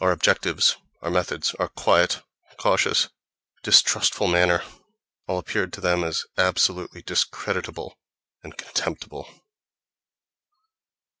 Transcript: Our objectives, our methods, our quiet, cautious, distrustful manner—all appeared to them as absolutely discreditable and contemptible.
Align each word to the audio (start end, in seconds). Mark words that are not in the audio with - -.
Our 0.00 0.12
objectives, 0.12 0.76
our 1.02 1.10
methods, 1.10 1.52
our 1.54 1.68
quiet, 1.68 2.22
cautious, 2.58 3.08
distrustful 3.64 4.28
manner—all 4.28 5.36
appeared 5.36 5.72
to 5.72 5.80
them 5.80 6.04
as 6.04 6.26
absolutely 6.36 7.02
discreditable 7.02 7.98
and 8.44 8.56
contemptible. 8.56 9.28